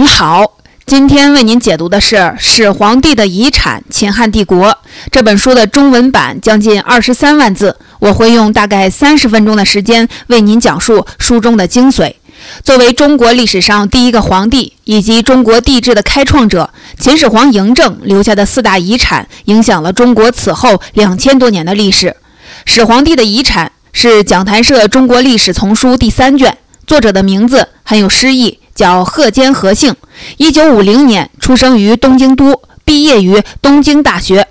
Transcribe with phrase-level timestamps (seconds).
[0.00, 4.68] 你好，今天为您解读的是《始皇帝的遗产：秦汉帝国》
[5.12, 7.76] 这本书的中文版，将近二十三万字。
[7.98, 12.14] 我会用大概三十分钟的时间为您讲述书中的精髓。
[12.64, 22.06] 作为中国历史上第一个皇帝以及中国帝制的开创者，秦始皇嬴政留下的四大遗产，影响了中国此后两千多年的历史。
[22.64, 26.56] 《始皇帝的遗产》是讲坛社中国历史丛书第三卷，
[26.86, 28.59] 作者的名字很有诗意。
[28.80, 29.94] 叫贺坚何幸，
[30.38, 34.48] 一九五零年出生于东京都，毕业于东京大学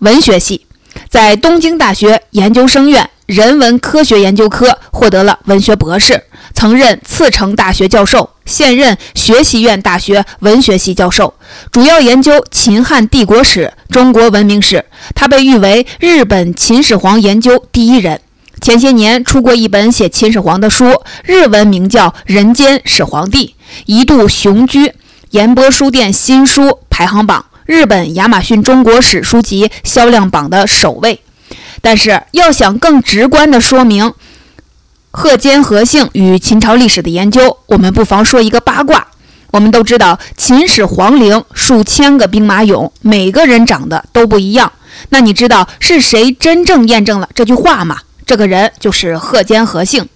[0.00, 0.66] 文学系，
[1.08, 11.32] 在东京大学研究生院人文科学研究科获得了文学博士，曾任茨城大学教授，现任学习院大学文学系教授，
[11.72, 14.84] 主要研究秦汉帝国史、中国文明史。
[15.14, 18.20] 他被誉为日本秦始皇研究第一人。
[18.60, 23.48] 前些年出过一本写秦始皇的书，日文名叫《人间始皇帝》，
[23.84, 24.92] 一度雄居
[25.30, 31.20] 岩波书店新书排行榜、日本亚马逊中国史书籍销量榜的首位。
[31.80, 34.12] 但是，要想更直观地说明
[35.10, 39.06] 贺坚何姓与秦朝历史的研究，我们不妨说一个八卦。
[39.52, 44.72] 我们都知道，秦始皇陵数千个兵马俑，每个人长得都不一样。
[45.10, 47.98] 那你知道是谁真正验证了这句话吗？
[48.26, 50.08] 这个人就是贺坚和幸，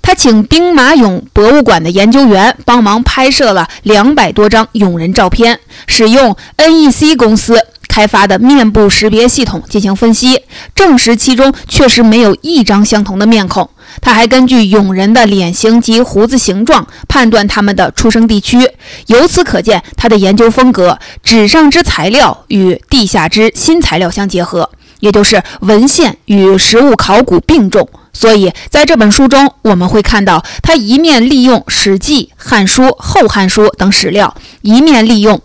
[0.00, 13.68] 他请兵马俑博物馆的研究员帮忙拍摄了两百多张俑人照片，使用 NEC 公司开发的面部识别系统进行分析，证实其中确实没有一张相同的面孔。
[14.00, 18.70] 他还根据俑人的脸型及胡子形状判断他们的出生地区，
[19.08, 24.70] 由此可见他的研究风格：纸上之材料与地下之新材料相结合。
[25.00, 35.40] 也就是文献与实物考古并重，所以在这本书中，我们会看到他一面利用《史记》《汉书》《后汉书》等史料，一面利用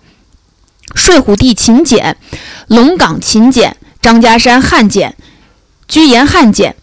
[0.93, 2.17] 睡虎地秦简、
[2.67, 5.15] 龙岗秦简、张家山汉简、
[5.87, 6.75] 居延汉简、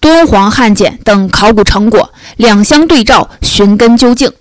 [0.00, 4.32] 敦煌汉简等考古成果，两相对照，寻根究竟。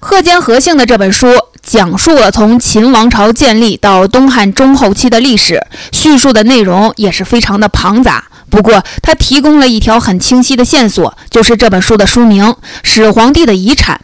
[0.00, 1.28] 贺坚何性的这本书。
[1.62, 5.62] 讲述了从秦王朝建立到东汉中后期的历史，
[5.92, 8.24] 叙述的内容也是非常的庞杂。
[8.48, 12.44] 不过，他提供了一条很清晰的线索，就是这本书的书名
[12.82, 14.00] 《始皇帝的遗产》。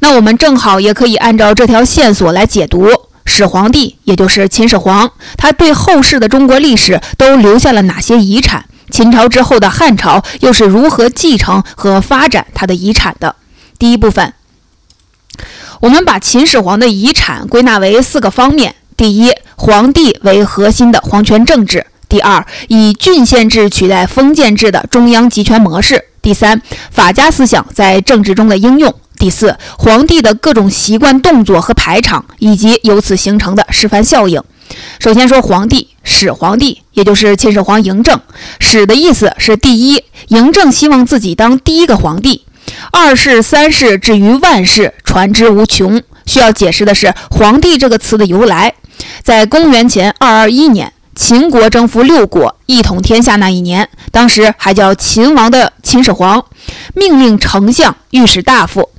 [0.00, 2.90] 那我们正好也可以按照这条线索来解读
[3.24, 8.64] 始皇帝，也就是秦始皇，他对后世的中国历史都留下了哪些遗产？
[8.90, 13.36] 秦朝之后的汉朝又是如何继承和发展他的遗产的？
[13.78, 14.34] 第一部分。
[15.80, 26.60] 我们把秦始皇的遗产归纳为四个方面：第一，皇帝为核心的皇权政治；第二，以郡县制取代封建制的中央集权模式；第三，
[26.90, 34.42] 法家思想在政治中的应用；第四，皇帝的各种习惯、动作和排场，以及由此形成的示范效应。
[34.98, 38.18] 首先说皇帝，始皇帝，也就是秦始皇嬴政。
[38.58, 42.45] 始的意思是第一，嬴政希望自己当第一个皇帝。
[42.92, 46.02] 二世、三世至于万世，传之无穷。
[46.26, 48.74] 需要解释的是“皇帝”这个词的由来。
[49.22, 56.44] 在公元前二二一年，秦国征服六国，一统天下那一年，当时还叫秦王的秦始皇，
[56.94, 58.90] 命令丞相、御史大夫、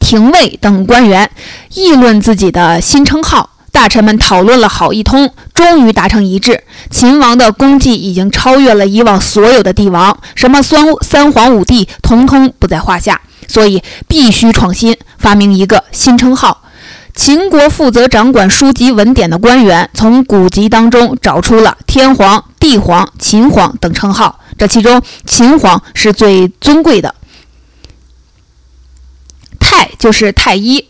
[0.00, 1.30] 廷尉等官员
[1.74, 3.50] 议论自己的新称号。
[3.70, 6.64] 大臣们讨论了好一通，终于达成一致。
[6.90, 13.20] 秦王的功绩已经超越了以往所有的帝王，什么三三皇五帝，统统不在话下。
[13.46, 16.62] 所以必须创新，发明一个新称号。
[17.14, 27.14] 秦国负责掌管书籍文典的官员，从古籍当中找出了天皇、地皇、秦皇等称号，这其中秦皇是最尊贵的。
[29.60, 30.84] 太就是太一。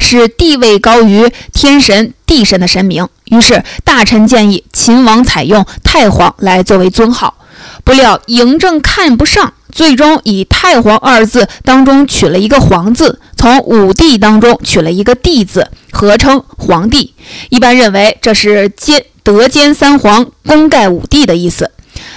[0.00, 7.36] 是地位高于天神、地神的神明，于是大臣建议秦王采用太皇来作为尊号。
[7.84, 17.14] 不料嬴政看不上，最终以太皇二字当中取了一个皇字，从武帝当中取了一个帝字，合称皇帝。
[17.48, 21.70] 一般认为这是兼德兼三皇，功盖五帝的意思。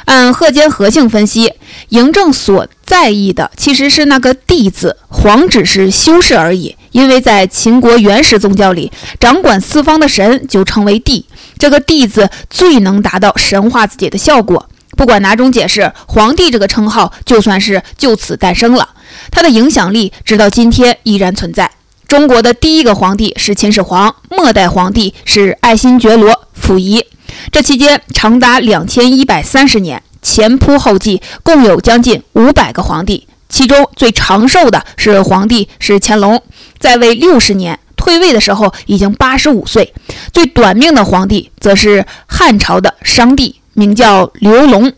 [0.05, 1.53] 按贺坚和姓分析，
[1.89, 6.75] 嬴政所在意的其实是那个帝字，皇只是修饰而已。
[6.93, 11.25] 因为在秦国原始宗教里，掌管四方的神就称为帝，
[11.57, 14.69] 这个帝字最能达到神化自己的效果。
[14.95, 18.89] 不管哪种解释，皇帝这个称号就算是就此诞生了，
[19.31, 21.69] 他的影响力直到今天依然存在。
[22.07, 27.03] 中国的第一个皇帝是秦始皇，末代皇帝是爱新觉罗溥仪，
[27.51, 33.27] 这期间长达两千一百三十年，前仆后继，共有将近五百个皇帝。
[33.53, 36.41] 其中最长寿的是皇帝是乾隆，
[36.79, 39.93] 在位六十年，退位的时候已经八十五岁；
[40.33, 44.91] 最短命的皇帝则是汉朝的商帝，名叫刘隆，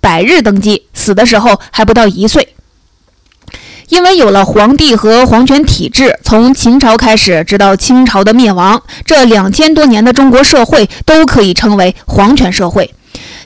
[0.00, 2.56] 百日登基，死的时候还不到一岁。
[3.88, 12.92] 因为有了皇帝和皇权体制，从秦朝开始，直到清朝的灭亡，这两千多年的中国社会都可以称为皇权社会。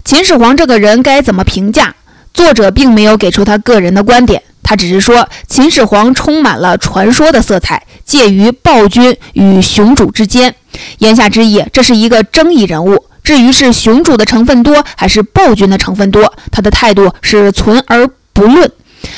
[0.02, 1.95] 秦始皇这个人该怎么评价？
[2.36, 10.54] 作者并没有给出他个人的观点，他只是说秦始皇充满了传说的色彩，介于暴君与雄主之间。
[10.98, 13.06] 言下之意，这是一个争议人物。
[13.24, 18.70] 至于是雄主的成分多还是暴君的成分多，他的态度是存而不论。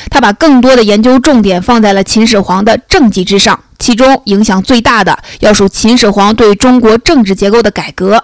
[0.09, 8.23] 他把更多的研究重点放在了秦始皇的政绩之上，其中影响最大的要数秦始皇对中国政治结构的改革，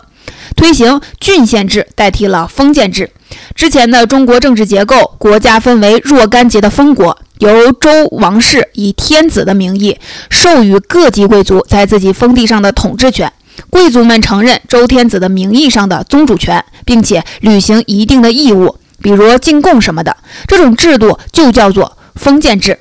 [0.55, 3.09] 推行郡县制代替了封建制。
[3.53, 9.97] 之前的中国政治结构，国家分为若干节的封国，由周王室以天子的名义
[10.29, 13.31] 授予各级贵族在自己封地上的统治权，
[13.69, 18.77] 贵族们承认周天子的名义上的宗主权，并且履行一定的义务。
[19.01, 20.15] 比如进贡什么的，
[20.47, 22.79] 这种制度就叫做封建制。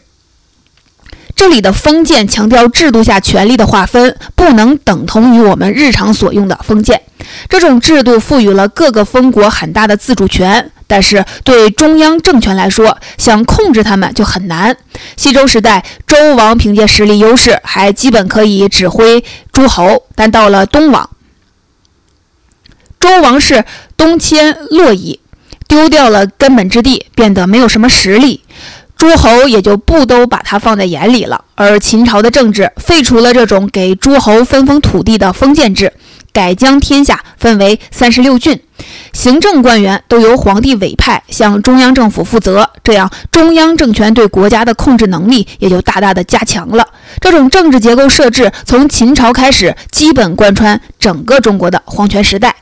[1.35, 7.03] 这里的封建强调制度下权力的划分，不能等同于我们日常所用的封建。
[7.49, 14.77] 这种制度赋予了各个封国很大的自主权，但是对中央政权来说，想控制他们就很难。
[15.17, 21.11] 西周时代，周王凭借实力优势，还基本可以指挥诸侯，但到了东王，
[23.01, 23.65] 周王室
[23.97, 25.21] 东迁洛邑。
[25.67, 28.44] 丢掉了根本之地，变得没有什么实力，
[28.97, 31.45] 诸侯也就不都把他放在眼里了。
[31.55, 35.93] 而秦朝的政治废除了这种给诸侯分封土地的封建制，
[36.33, 38.59] 改将天下分为三十六郡，
[39.13, 42.69] 行政官员都由皇帝委派，向中央政府负责。
[42.83, 46.87] 这样，中央政权对国家的控制能力也就大大的加强了。
[47.21, 52.55] 这种政治结构设置从秦朝开始，基本贯穿整个中国的皇权时代。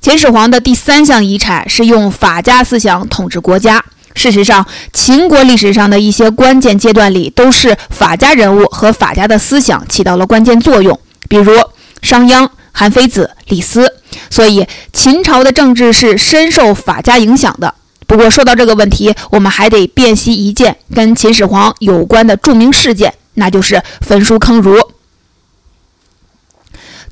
[0.00, 3.82] 秦始皇的第三项遗产是用法家思想统治国家。
[4.14, 11.52] 事实上，秦国历史上的一些关键阶段里，都是法家人物和法家的思想起到了关键作用，比如
[12.00, 13.92] 商鞅、韩非子、李斯。
[14.30, 17.74] 所以，秦朝的政治是深受法家影响的。
[18.06, 24.78] 不过，说到这个问题，我们还得辨析一件跟秦始皇有关的著名事件，那就是焚书坑儒。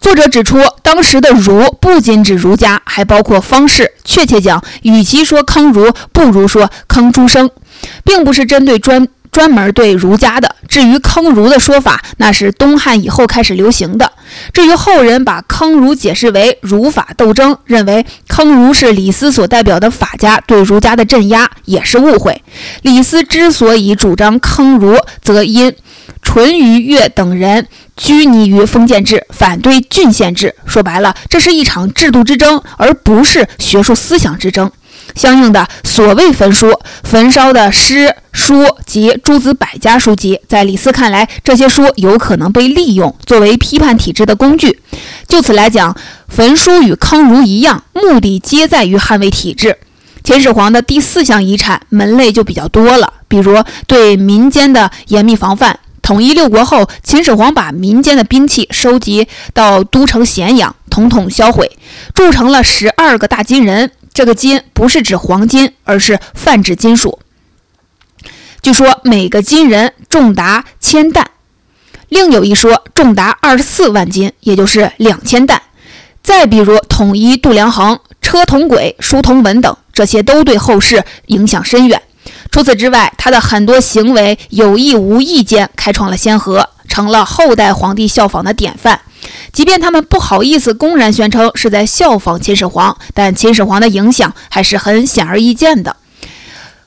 [0.03, 3.93] 作者指出，当时的儒不仅指儒家，还包括方士。
[4.05, 7.49] 确切讲，与其说坑儒，不如说坑诸生，
[8.05, 10.57] 并不是针对专专门对儒家的。
[10.69, 14.11] 至于坑儒的说法，那是东汉以后开始流行的。
[14.53, 22.43] 至于后人把坑儒解释为儒法斗争，认为坑儒是李斯所代表的法家对儒家的镇压，也是误会。
[22.83, 25.73] 李斯之所以主张坑儒，则因
[26.33, 27.69] 淳于越等人。
[27.95, 30.55] 拘泥于封建制，反对郡县制。
[30.65, 34.73] 说白了，这是一场制度之争，而不是学术思想之争。
[35.15, 36.73] 相应的，所谓焚书、
[37.05, 44.81] 焚烧的诗书及诸子百家书籍，在李斯看来，这些书有可能被利用作为批判体制的工具。
[45.29, 45.95] 就此来讲，
[46.29, 49.77] 焚书与坑儒一样，目的皆在于捍卫体制。
[50.25, 55.79] 秦始皇的第四项遗产门类就比较多了，比如对民间的严密防范。
[56.03, 61.71] 统一六国后，秦始皇把民间的兵器收集到都城咸阳，统统销毁，
[62.13, 63.93] 铸成了十二个大金人。
[64.13, 67.21] 这个金不是指黄金，而是泛指金属。
[68.61, 71.31] 据说每个金人重达千担，
[72.09, 75.63] 另有一说重达二十四万斤，也就是两千担。
[76.23, 82.03] 再比如统一度量衡、车同轨、书同文等，这些都对后世影响深远。
[82.53, 89.01] 除此之外，他的很多行为有意无意间开创了先河，成了后代皇帝效仿的典范。
[89.53, 95.97] 即便他们不好意思公然宣称是在效仿秦始皇，但秦始皇的影响还是很显而易见的。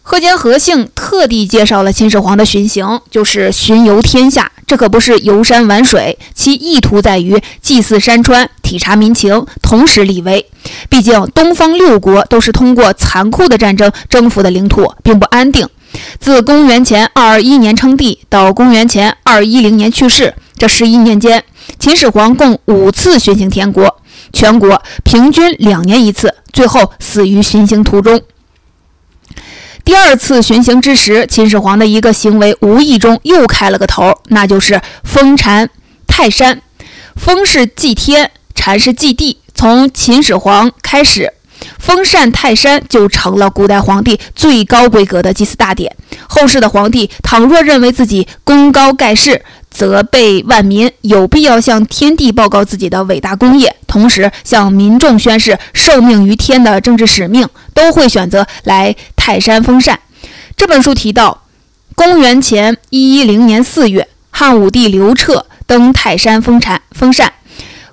[0.07, 4.51] 贺坚何姓特地介绍了秦始皇的巡行，就是巡游天下。
[4.67, 10.45] 这可不是游山玩水，其意图在于祭祀山川、体察民情，同时立威。
[10.89, 15.67] 毕竟东方六国都是通过残酷的战争征服的领土，并不安定。
[16.19, 21.43] 自公元前二二一年称帝到公元前二一零年去世，这十一年间，
[21.79, 23.97] 秦始皇共五次巡行天国，
[24.31, 28.21] 全国平均两年一次，最后死于巡行途中。
[29.85, 35.69] 第二次巡行之时，秦始皇的一个行为无意中又开了个头，那就是封禅
[36.07, 36.59] 泰山。
[37.15, 39.37] 封是祭天，禅是祭地。
[39.53, 41.31] 从秦始皇开始，
[41.77, 45.95] 封禅泰山就成了古代皇帝最高规格的祭祀大典。
[46.27, 58.93] 后世的皇帝倘若认为自己功高盖世，责备万民，有必要向天地报告自己的伟大功业，同时向民众宣誓受命于天的政治使命，都会选择来
[59.25, 59.99] 泰山封禅。
[60.55, 61.41] 这本书提到，
[61.95, 67.31] 公元前一一零年四月，汉武帝刘彻登泰山封禅封禅；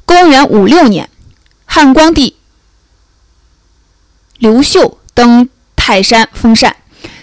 [0.04, 1.08] 公元五六年，
[1.64, 2.36] 汉光帝
[4.36, 6.76] 刘秀登泰山封禅。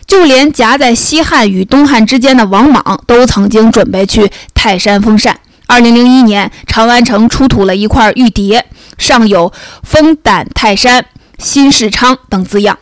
[0.07, 5.39] 就连夹在西汉与东汉之间的王莽都曾经准备去泰山封禅。
[5.67, 8.63] 二零零一年，长安城出土了一块玉牒，
[8.97, 9.53] 上有
[9.85, 11.05] “封胆泰山，
[11.37, 12.79] 新世昌”等字样。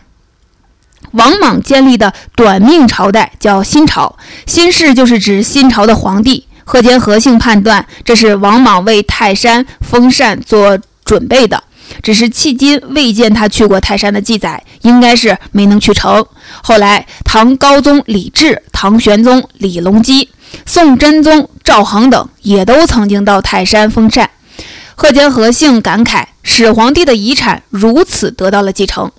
[1.17, 6.45] 王莽建立的短命朝代叫新朝，新氏就是指新朝的皇帝。
[6.63, 11.63] 贺坚、何姓判断，这是王莽为泰山封禅做准备的。
[12.03, 16.25] 只是迄今未见他去过泰山的记载，应该是没能去成。
[16.61, 20.29] 后来，唐高宗李治、唐玄宗李隆基、
[20.65, 24.29] 宋真宗赵恒等也都曾经到泰山封禅。
[24.95, 29.09] 贺坚、何姓感慨：始皇帝的遗产如此得到了继承。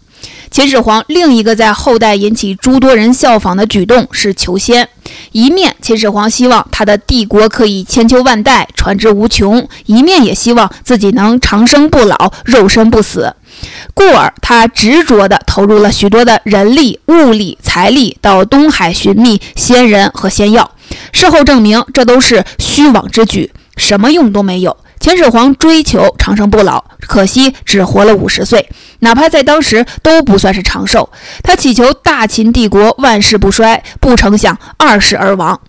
[0.50, 4.88] 秦始皇另一个在后代引起诸多人效仿的举动是求仙。
[5.32, 13.34] 一面，秦始皇希望他的帝国可以千秋万代、传之无穷；一面也希望自己能长生不老、肉身不死。
[13.94, 20.70] 故而，他执着地投入了许多的人力、物力、财力到东海寻觅仙人和仙药。
[21.12, 24.76] 事后证明，这都是虚妄之举，什么用都没有。
[25.00, 28.68] 秦始皇追求长生不老，可惜只活了五十岁，
[29.00, 31.10] 哪怕在当时都不算是长寿。
[31.42, 35.60] 他祈求大秦帝国万世不衰，不成想二世而亡。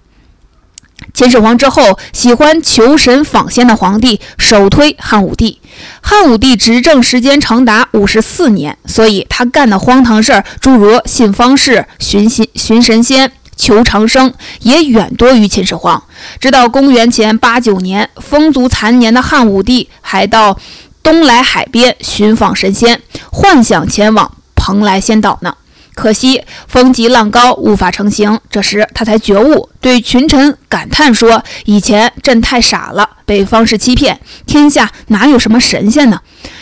[1.13, 5.59] 秦始皇之后，喜欢求神访仙的皇帝首推汉武帝。
[6.01, 13.31] 汉武帝执政时间长达五十四年，所以他干的荒唐事儿，诸如信方士、寻仙、寻神仙。
[13.59, 16.01] 求长生也远多于秦始皇。
[16.39, 20.57] 直到公元前八九年，风烛残年的汉武帝还到
[21.03, 25.53] 东来海边寻访神仙，幻想前往蓬莱仙岛呢。
[25.93, 28.39] 可惜风急浪高，无法成行。
[28.49, 34.17] 这时他才觉悟，对群臣感叹说：“以前朕太傻了，被方士欺骗。
[34.45, 36.21] 天下哪有什么神仙呢？”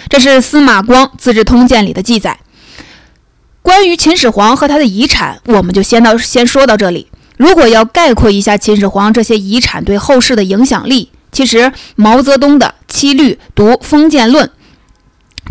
[0.09, 2.39] 这是司马光《资治通鉴》里的记载。
[3.67, 7.05] 关于秦始皇和他的遗产，我们就先到先说到这里。
[7.35, 14.47] 如果要概括一下秦始皇这些遗产对后世的影响力，其实毛泽东的《七律读封建论》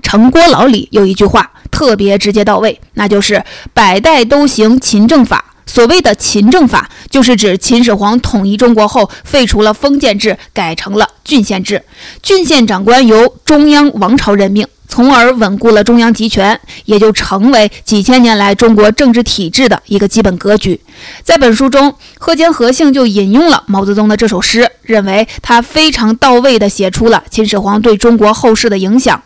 [0.02, 3.44] 成郭老李有一句话特别直接到位，那就是
[3.74, 5.52] “百代都行秦政法”。
[5.66, 11.82] 所谓的秦政法，就是指秦始皇统一中国后废除了封建制，改成了郡县制，
[12.22, 14.66] 郡县长官由中央王朝任命。
[14.88, 20.80] 从而稳固了中央集权，也就成为几千年来中国政治体制的一个基本格局。
[21.22, 29.22] 在本书中，贺坚、何姓就引用了毛泽东的这首诗，认为他非常到位地写出了秦始皇对中国后世的影响。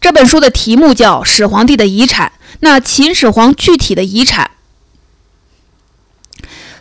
[0.00, 2.28] 这本书的题目叫《始皇帝的遗产》，
[2.60, 4.50] 那秦始皇具体的遗产。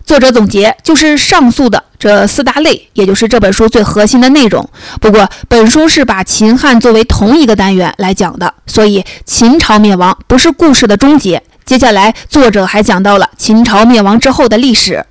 [0.06, 4.70] 作者总结就是上述的这四大类，也就是这本书最核心的内容。
[5.02, 11.42] 不过，本书是把秦汉作为同一个单元来讲的，所以秦朝灭亡不是故事的终结。
[11.66, 15.04] 接下来，作者还讲到了秦朝灭亡之后的历史。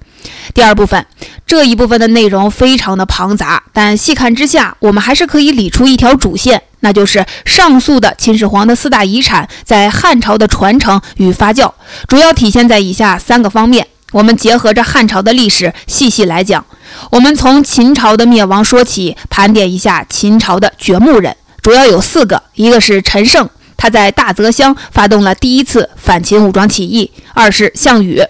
[0.54, 1.04] 第二部分
[1.44, 11.72] 这一部分的内容非常的庞杂，但细看之下，我们还是可以理出一条主线，那就是上述的秦始皇的四大遗产在汉朝的传承与发酵，
[12.06, 13.88] 主要体现在以下三个方面。
[14.14, 16.64] 我们结合着汉朝的历史细细来讲。
[17.10, 28.22] 我们从秦朝的灭亡说起，盘点一下秦朝的掘墓人，主要有四个：一个是陈胜，他在大泽乡发动了第一次反秦武装起义；二是项羽，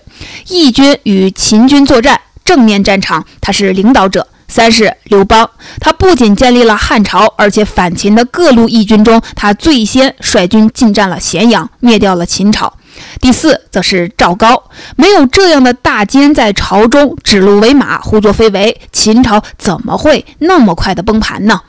[0.48, 5.50] 义军与秦军作战，正面战场他是领导者；三是刘邦，
[5.80, 12.72] 他不仅建立了汉朝，而且反秦的各路义军中，他最先率军进占了咸阳，灭掉了秦朝。
[13.20, 21.60] 第四，则是赵高，没有这样的大奸在朝中指鹿为马、胡作非为，秦朝怎么会那么快的崩盘呢？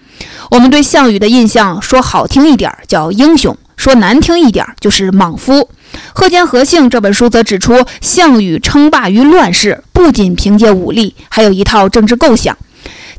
[0.51, 5.70] 我们对项羽的印象，说好听一点叫英雄，说难听一点就是莽夫。
[6.13, 12.58] 贺坚、何姓这本书则指出，项羽称霸于乱世，不仅凭借武力，还有一套政治构想。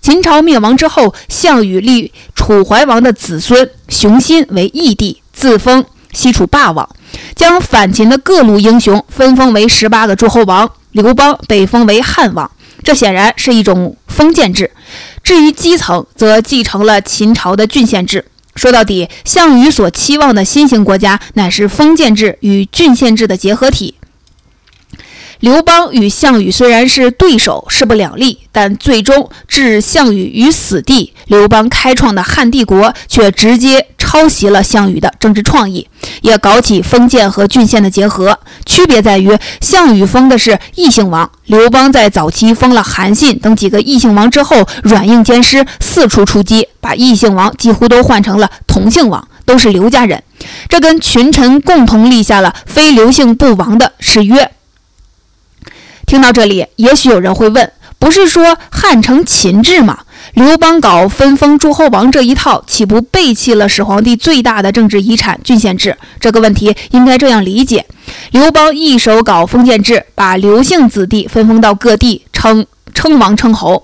[0.00, 5.84] 秦朝灭亡之后，项羽立楚怀王的子孙熊心为义帝，自封
[6.16, 6.88] 西楚霸王。
[7.34, 12.50] 将反秦的各路英雄分封为十八个诸侯王，刘邦被封为汉王，
[12.82, 14.70] 这显然是一种封建制。
[15.22, 18.24] 至于基层，则继承了秦朝的郡县制。
[18.54, 23.94] 说到底，项羽所期望的新型国家乃是封建制与郡县制的结合体。
[25.40, 31.12] 刘邦与项羽虽然是对手，势不两立，但最终置项羽于死地。
[31.26, 35.86] 刘邦开创的汉帝国却直接抄袭了项羽的政治创意，
[36.22, 38.38] 也搞起封建和郡县的结合。
[38.64, 50.22] 区别在于，项羽封的是异姓王，刘邦在早期封了韩信等几个异姓王之后，软硬兼施，四处出击，把异姓王几乎都换成了同姓王，都是刘家人。
[50.68, 54.50] 这跟群臣共同立下了非刘姓不亡的誓约。
[56.06, 59.98] 听到这里，也许有人会问：不是说汉承秦制吗？
[60.34, 65.96] 刘邦搞分封诸侯王这一套，岂不背弃了始皇帝最大的政治遗产郡县制？
[66.20, 67.84] 这个问题应该这样理解：
[68.30, 73.82] 刘邦一手搞封建制，把刘姓子弟分封到各地，称称王称侯；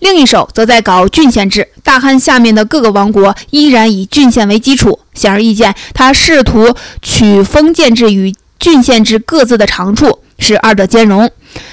[0.00, 5.00] 另一手则在搞郡县制，大汉下面的各个王国依然以郡县为基础。
[5.14, 11.30] 显而易见，他试图取封建制与郡县制各自的长处，使二者兼容。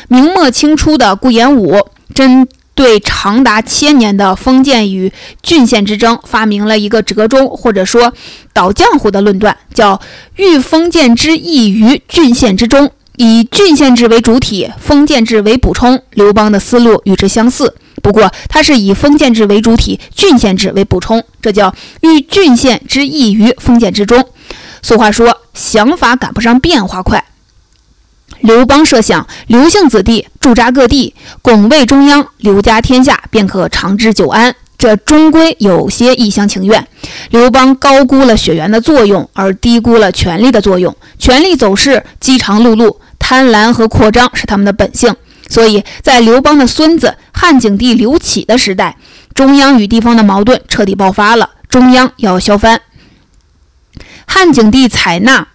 [0.08, 1.78] 明末清初的顾炎武
[2.14, 5.12] 针对长达千年的封建与
[5.44, 8.14] 郡县之争，发明了一个折中或者说
[8.54, 10.00] 倒浆糊的论断，叫
[10.38, 16.02] “欲封建之易于郡县之中，以郡县制为主体，封建制为补充”。
[16.16, 24.26] 刘邦的思路与之相似，不过他是以封建制为主体，郡县制为补充，这叫“欲郡县之易于封建之中”。
[24.82, 27.26] 俗话说：“想法赶不上变化快。”
[28.42, 34.56] 刘邦设想，刘姓子弟驻扎各地，拱卫中央，刘家天下便可长治久安。
[34.78, 36.88] 这终归有些一厢情愿。
[37.32, 40.96] 刘邦高估了血缘的作用，而低估了权力的作用。
[41.18, 45.14] 权力走势饥肠辘辘，贪婪和扩张是他们的本性。
[45.50, 48.96] 所以在刘邦的孙子汉景帝刘启的时代，
[49.34, 52.80] 中央与地方的矛盾彻底爆发了，中央要削藩。
[54.26, 55.50] 汉景帝采纳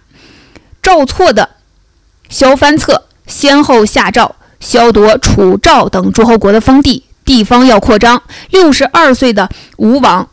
[0.83, 1.54] 赵错的。
[2.29, 8.21] 萧藩策先后下诏削夺楚、赵等诸侯国的封地，地方要扩张。
[8.49, 10.27] 六十二岁的吴王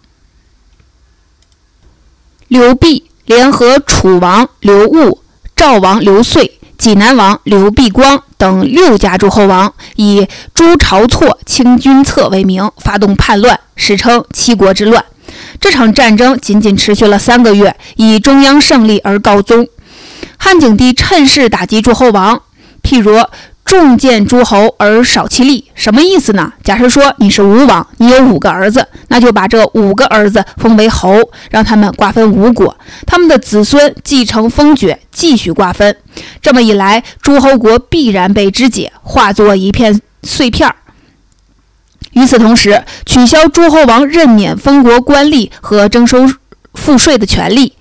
[2.49, 5.23] 刘濞联合楚王刘戊、
[5.55, 15.05] 赵王刘遂、济南王刘辟光等六家诸侯王，以诛晁错、清君侧为名，发动叛乱，史称七国之乱。
[15.61, 19.69] 这场战争仅仅持续了三个月，以中央胜利而告终。
[20.45, 22.43] 汉景帝趁势打击诸侯王，
[22.83, 23.17] 譬如
[23.65, 26.53] 重建诸侯而少其力，什么意思呢？
[26.65, 31.17] 假设说你是吴王，你有五个儿子，那就把这五个儿子封为侯，
[31.53, 32.77] 让他们瓜分吴国，
[33.07, 35.97] 他们的子孙继承封爵，继续瓜分。
[36.41, 40.75] 这么一来，诸侯国必然被肢解，化作一片碎片儿。
[42.15, 46.29] 与此同时，取消诸侯王任免封国官吏和征收
[46.75, 47.75] 赋税的权利。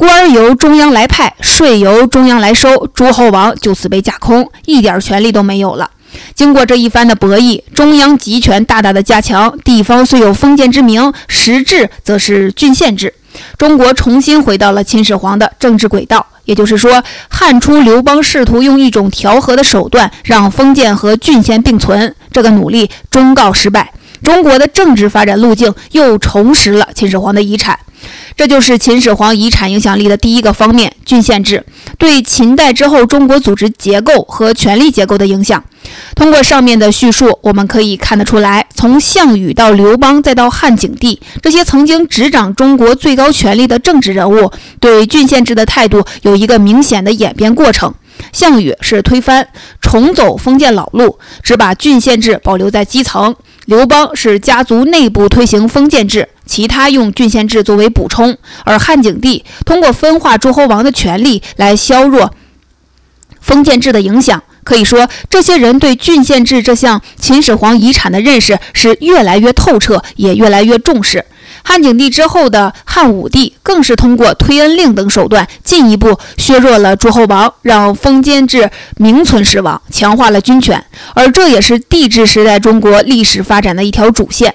[0.00, 5.90] 官由中央来派，税由中央来收，诸侯王就此被架空，一点权利都没有了。
[6.34, 13.12] 经过这一番的博弈，中央集权大大的加强，地方虽有封建之名，实质则是郡县制。
[13.58, 16.26] 中国重新回到了秦始皇的政治轨道。
[16.46, 23.92] 也就是说，汉初刘邦试图用一种调和的手段，让封建和郡县并存，这个努力终告失败。
[24.22, 27.78] 中国的政治发展路径又重拾了秦始皇的遗产。
[28.36, 31.64] 这就是秦始皇遗产影响力的第一个方面——郡县制
[31.98, 35.62] 对秦代之后中国组织结构和权力结构的影响。
[36.14, 47.92] 通过上面的叙述，我们可以看得出来，从项羽到刘邦再到汉景帝，这些曾经执掌中国最高权力的政治人物，对郡县制的态度有一个明显的演变过程。
[48.32, 49.48] 项羽是推翻、
[49.80, 53.32] 重走封建老路，只把郡县制保留在基层；
[53.66, 62.34] 刘邦是家族内部推行封建制，其他用郡县制作为补充；而汉景帝通过分化诸侯王的权力来削弱
[63.40, 64.42] 封建制的影响。
[64.62, 71.24] 可以说，这些人对郡县制这项秦始皇遗产的认识是越来越透彻，也越来越重视。
[71.62, 80.84] 汉景帝之后的汉武帝，更是通过推恩令等手段，进一步削弱了诸侯王，让封建制名存实亡，强化了军权。
[81.14, 84.54] 而这也是帝制时代中国历史发展的一条主线。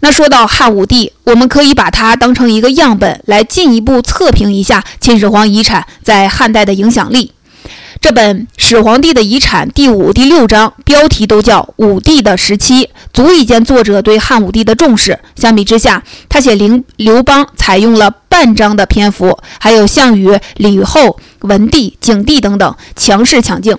[0.00, 7.32] 那说到汉武帝，我们可以把它当成一个样本，来进一步测评一下秦始皇遗产在汉代的影响力。
[8.04, 15.18] 这本《始皇帝的遗产》第五、第六章标题都叫“武帝的时期”，足以见作者对汉武帝的重视。
[15.36, 23.78] 相比之下，他写刘刘邦采用了半章的篇幅，还有项羽、吕后、文帝、景帝等等，强势抢镜。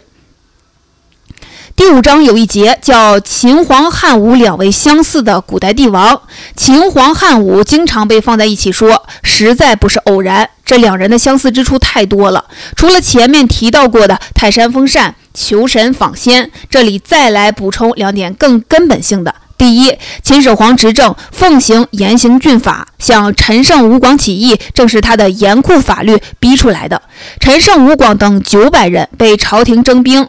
[1.75, 6.23] 第五章有一节叫秦皇汉武两位相似的古代帝王。
[6.55, 10.49] 秦皇汉武经常被放在一起说，实在不是偶然。
[10.65, 12.43] 这两人的相似之处太多了，
[12.75, 19.35] 除了前面提到过的泰山封禅、求神访仙，这里再来补充两点更根本性的。
[19.57, 27.01] 第一，秦始皇执政奉行严刑峻法，像陈胜吴广起义，正是他的严酷法律逼出来的。
[27.39, 30.27] 陈胜吴广等九百人被朝廷征兵。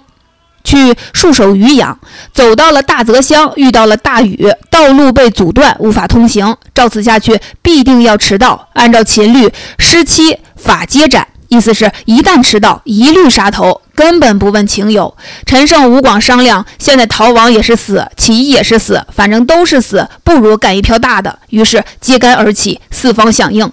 [0.67, 1.97] 去戍守渔阳，
[2.35, 6.55] 走到了大泽乡，遇到了大雨，道路被阻断，无法通行。
[6.75, 8.69] 照此下去，必定要迟到。
[8.75, 9.49] 按照秦律，
[9.79, 15.17] 失期法皆斩，意思是一旦迟到，一律杀头，根本不问情由。
[15.47, 21.39] 陈胜吴广商量，现在逃亡也是死，起义也是死，反正都是死，不如干一票大的。
[21.51, 23.71] 于是揭竿而起，四方响应。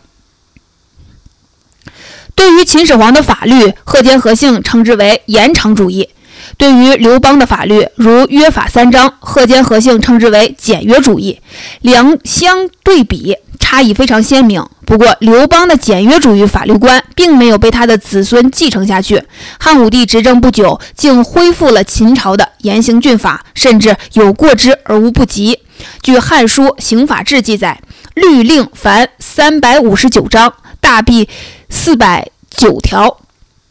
[2.35, 6.09] 对于秦始皇的法律，贺坚、何姓称之为延长主义。
[6.57, 11.39] 对于刘邦的法律，如约法三章，贺坚、和姓称之为简约主义。
[11.81, 14.65] 两相对比，差异非常鲜明。
[14.85, 19.23] 不过，刘邦的简约主义法律观并没有被他的子孙继承下去。
[19.59, 25.59] 汉武帝执政不久，竟恢复了秦朝的严刑峻法，甚至有过之而无不及。
[26.01, 27.81] 据《汉书·刑法志》记载，
[28.13, 31.27] 律令凡三百五十九章，大弊
[31.69, 33.22] 四百九条。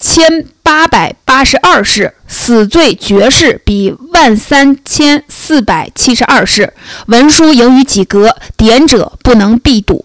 [0.02, 6.74] 千八百八十二世，死罪绝世比万三千四百七十二世，
[7.06, 10.04] 文书盈于几格，典者不能必睹。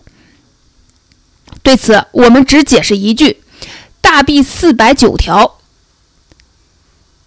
[1.64, 3.42] 对此，我们只解释一句：
[4.00, 5.58] 大辟四百九条，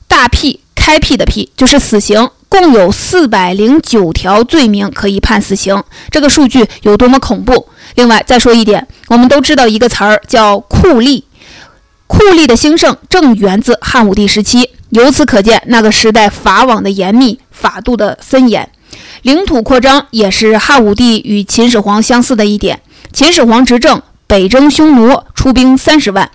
[0.06, 5.82] 大辟开辟的辟就是死刑，共有四百零九条罪名可以判死刑。
[6.12, 7.68] 这个数据有多么恐怖？
[7.96, 11.24] 另外再说一点，我们都知道一个词儿叫酷吏。
[12.10, 18.68] 酷吏的兴盛正源自汉武帝时期，由此可见那个时代法网的严密，法度的森严。
[19.22, 22.80] 领土扩张也是汉武帝与秦始皇相似的一点。
[23.12, 26.28] 秦始皇执政，北征匈奴出兵三十万，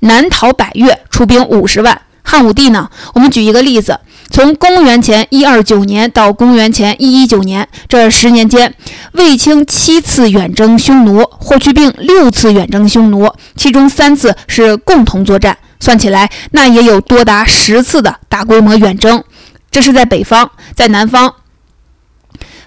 [0.00, 2.02] 南讨百越出兵五十万。
[2.22, 2.90] 汉武帝呢？
[3.14, 3.98] 我们举一个例子。
[4.34, 8.74] 从公元前一二九年到公元前一一九年这十年间，
[9.12, 19.22] 卫青七次远征匈奴，霍去病六次远征匈奴，其中三次是共同作战，算起来那也有多达十次的大规模远征。
[19.70, 21.36] 这是在北方，在南方，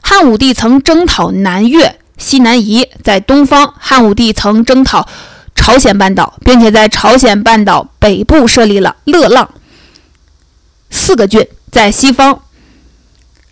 [0.01, 5.05] 汉武帝曾征讨南越、西南夷；在东方，汉武帝曾征讨
[5.53, 9.49] 朝鲜半岛，并且在朝鲜半岛北部设立了乐浪
[10.89, 11.45] 四个郡。
[11.69, 12.41] 在西方，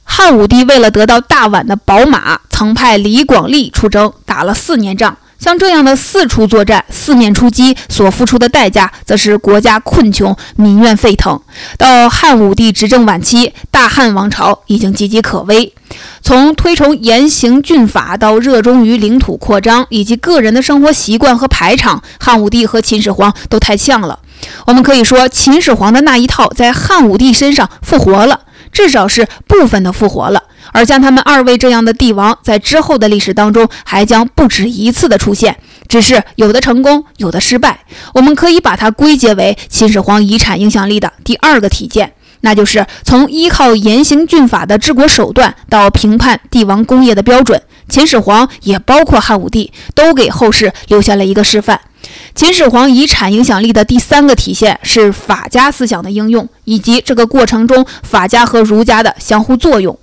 [0.04, 5.18] 汉武帝为了得到大宛的宝马，曾派李广利出征，打了四年仗。
[5.38, 11.40] 像这样的四处作战、四面出击，所付出的代价，则是国家困穷、民怨沸腾。
[11.78, 15.74] 到汉武帝执政晚期，大汉王朝已经岌岌可危。
[16.22, 24.20] 从推崇严刑峻法到热衷于领土扩张，以及个人的生活习惯和排场，汉武帝和秦始皇都太像了。
[24.68, 30.44] 我们可以说，秦始皇的那一套在汉武帝身上复活了，至少是部分的复活了。
[30.72, 35.56] 而像他们二位这样的帝王，在之后的历史当中还将不止一次的出现，
[35.88, 37.80] 只是有的成功，有的失败。
[38.14, 51.80] 我们可以把它归结为秦始皇遗产影响力的第二个体现，那就是从依靠严刑峻法的治国手段到评判帝王功业的标准，秦始皇也包括汉武帝，都给后世留下了一个示范。
[52.34, 59.98] 秦始皇遗产影响力的第三个体现是法家思想的应用，以及这个过程中法家和儒家的相互作用。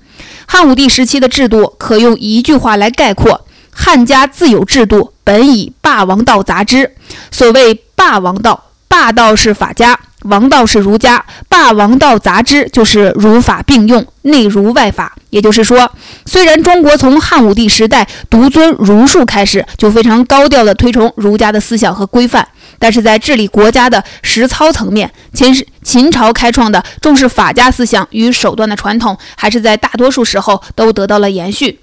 [0.46, 6.94] 汉武帝时期的制度可用一句话来概括：汉家自有制度，本以霸王道杂之。
[7.30, 9.98] 所谓霸王道，霸道是法家。
[10.24, 15.14] 王道是儒家，霸王道杂之就是儒法并用，内儒外法。
[15.30, 15.90] 也就是说，
[16.26, 22.46] 虽然中国从汉武帝时代独尊儒术开始，就非常高调地推崇儒家的思想和规范，
[22.78, 31.80] 但是在治理国家的实操层面，秦秦朝开创的重视法家思想与手段的传统，还是在大多数时候都得到了延续。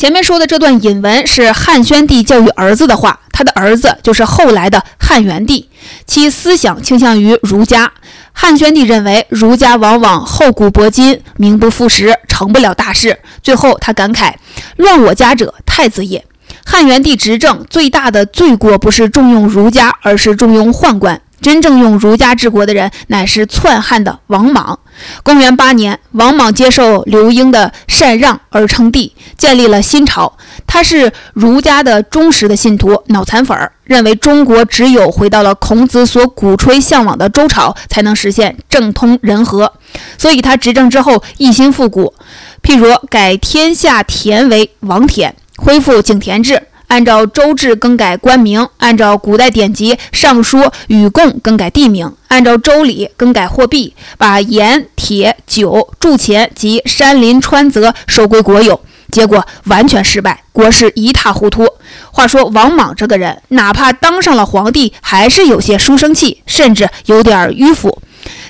[0.00, 5.68] 前面说的这段引文是汉宣帝教育儿子的话，他的儿子就是后来的汉元帝，
[6.06, 7.92] 其思想倾向于儒家。
[8.32, 13.18] 汉宣帝认为儒家往往厚古薄今，名不副实，成不了大事。
[13.42, 14.32] 最后他感慨
[14.78, 16.24] ：“乱我家者，太子也。”
[16.64, 21.20] 汉元帝执政最大的罪过不是重用儒家，而是重用宦官。
[21.40, 24.78] 真正用儒家治国的人，乃是篡汉的王莽。
[25.22, 30.36] 公元八年，王莽接受刘英的禅让而称帝，建立了新朝。
[30.66, 33.72] 他是儒家的忠实的信徒，脑残粉儿。
[33.84, 39.72] 认为中国只有回到了孔子所鼓吹向往的周朝，才能实现政通人和。
[40.16, 42.14] 所以他执政之后一心复古，
[42.62, 46.62] 譬如改天下田为王田，恢复井田制。
[46.90, 58.80] 按照周制更改官名，按照古代典籍《尚书》禹贡更改地名，按照周礼更改货币，把盐、铁、酒、铸钱及山林川泽收归国有，
[59.12, 61.64] 结果完全失败，国事一塌糊涂。
[62.10, 68.02] 话说王莽这个人，哪怕当上了皇帝，还是有些书生气，甚至有点迂腐。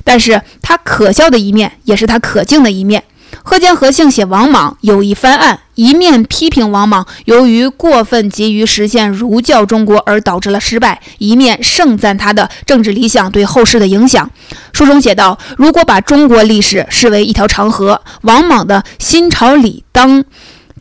[0.02, 3.04] 但是他可笑的一面，也是他可敬的一面。
[3.50, 14.30] 贺建和姓写王莽有一翻案，一面批评王莽由于过分急于实现儒教中国而导致了失败，一面盛赞他的政治理想对后世的影响。
[14.72, 20.22] 书中写道：“如果把中国历史视为一条长河，王莽的新朝理当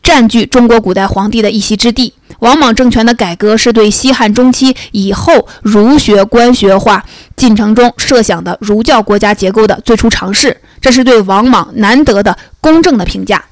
[0.04, 2.14] 占据中国古代皇帝的一席之地。
[2.38, 7.04] 王莽政权的改革是对西汉中期以后儒学官学化
[7.36, 13.46] 进程中设想的儒教国家结构的最初尝试。”这是对王莽难得的公正的评价。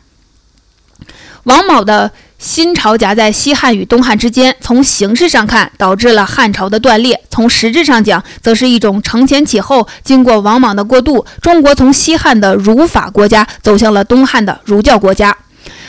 [1.44, 9.88] 王莽的新朝夹在西汉与东汉之间，从形式上看导致了汉朝的断裂；从实质上讲，则是一种承前启后。
[10.04, 15.36] 经过王莽的过渡，中国从西汉的儒法国家走向了东汉的儒教国家。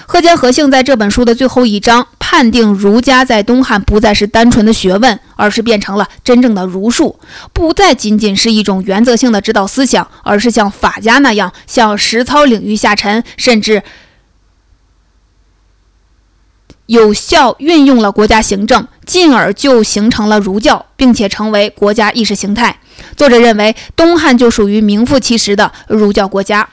[0.07, 7.19] 贺坚何幸在这本书的最后一章判定儒家在东汉不再是单纯的学问，而是变成了真正的儒术，
[7.53, 13.83] 不再仅仅是一种原则性的指导思想，而是像法家那样向实操领域下沉，甚至
[16.87, 22.81] 有效运用了国家行政，进而就形成了儒教，并且成为国家意识形态。
[23.17, 26.69] 作者认为，东汉就属于名副其实的儒教国家。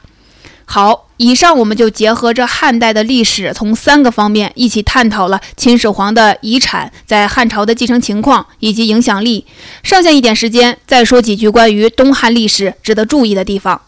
[0.67, 9.45] 好，以上我们就结合着汉代的历史，从三个方面一起探讨了秦始皇的遗产在汉朝的继承情况以及影响力。
[9.83, 13.79] 剩下一点时间，再说几句关于东汉历史值得注意的地方。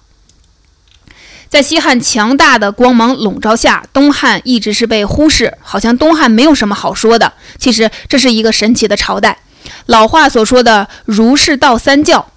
[1.50, 7.34] 在西汉强大的光芒笼罩下，东汉一直是被忽视，好像东汉没有什么好说的。
[7.58, 9.40] 其实这是一个神奇的朝代。
[9.88, 12.32] 老话所说的“儒释道三教”。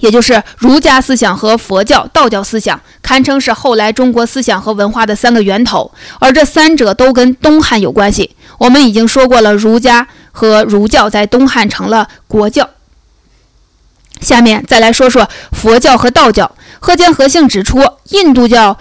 [0.00, 8.34] 也就是儒家思想和佛教、道教思想，堪称是后来中国思想和文化的三个源头，而这三者都跟东汉有关系。
[8.58, 12.68] 我们已经说过了，儒家和儒教在东汉成了国教。
[14.20, 16.50] 下面再来说说佛教和道教。
[16.80, 17.80] 贺坚何幸指出，
[18.10, 18.78] 印度教、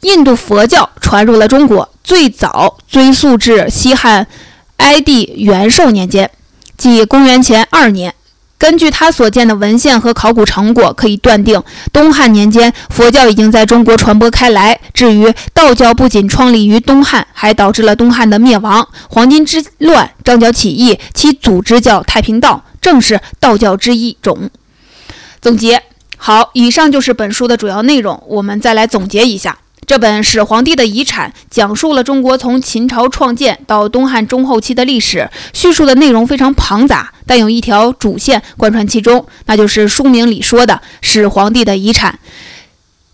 [0.00, 4.26] 印度佛教传入了中国，最早追溯至西汉
[4.76, 6.30] 哀帝元寿年间，
[6.76, 8.14] 即公元前二年。
[8.58, 14.80] 根据他所见的文献和考古成果，可以断定，东汉年间佛教已经在中国传播开来。
[14.94, 18.88] 至于道教，不仅创立于东汉，还导致了东汉的灭亡。
[19.10, 24.50] 黄巾之乱、张角起义，其组织叫太平道，正是道教之一种。
[25.42, 25.82] 总结
[26.16, 28.22] 好，以上就是本书的主要内容。
[28.26, 29.58] 我们再来总结一下。
[29.84, 42.18] 这本《始皇帝的遗产》讲述了中国从秦朝创建到东汉中后期的历史，叙述的内容非常庞杂，但有一条主线贯穿其中，那就是书名里说的《始皇帝的遗产》。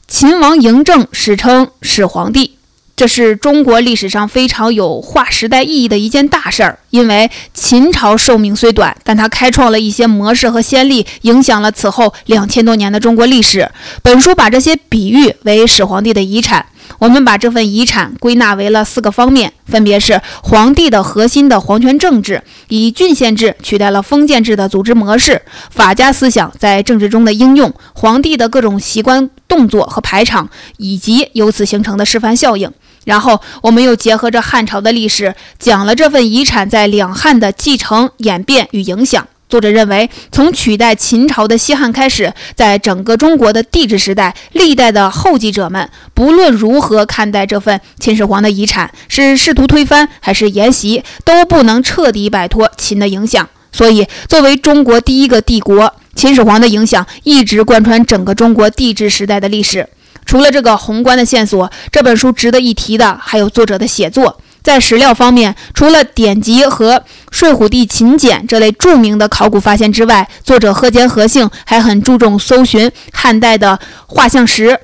[0.09, 2.57] 秦王嬴政史称始皇帝。
[2.95, 13.69] 这是中国历史上非常有划时代意义的一件大事儿，因为秦朝寿命虽短，但它开创了一些模式和先例，影响了此后两千多年的中国历史。
[14.03, 16.67] 本书把这些比喻为始皇帝的遗产。
[16.99, 25.37] 我们把这份遗产归纳为了四个方面，分别是皇帝的核心的皇权政治，以郡县制取代了封建制的组织模式；
[25.71, 32.71] 法家思想在政治中的应用；皇帝的各种习惯、动作和排场，以及由此形成的示范效应。
[33.05, 39.27] 然后，我们又结合着汉朝的历史，讲了这份遗产在两汉的继承、演变与影响。
[39.49, 53.47] 作者认为，从取代秦朝的西汉开始，在整个中国的帝制时代，历代的后继者们不论如何看待这份秦始皇的遗产，是试图推翻还是沿袭，都不能彻底摆脱秦的影响。
[53.73, 59.87] 所以，作为中国第一个帝国，秦始皇的影响一直贯穿整个中国帝制时代的历史。
[60.33, 64.41] 除了这个宏观的线索，这本书值得一提的还有作者的写作。
[64.63, 66.95] 在史料方面，除了典籍和
[67.31, 74.81] 《睡虎地秦简》这类著名的考古发现之外，作者贺坚何幸还很注重搜寻汉代的画像石、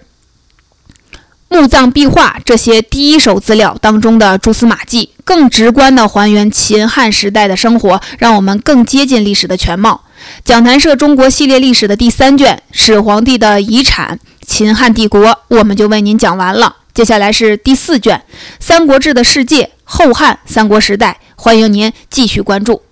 [1.48, 10.04] 墓葬壁画这些第一手资料当中的蛛丝马迹，更直观地还原秦汉时代的生活，让我们更接近历史的全貌。
[10.44, 16.78] 讲坛社中国系列历史的第三卷《始皇帝的遗产：秦汉帝国》，我们就为您讲完了。
[16.94, 18.16] 接下来是第四卷
[18.58, 22.82] 《三国志的世界：后汉三国时代》，欢迎您继续关注。